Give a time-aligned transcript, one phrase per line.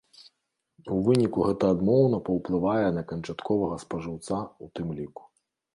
[0.95, 5.23] У выніку гэта адмоўна паўплывае на канчатковага спажыўца ў тым ліку.